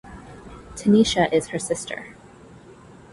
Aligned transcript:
Tanisha 0.75 1.31
is 1.31 1.49
her 1.49 1.59
sister. 1.59 2.15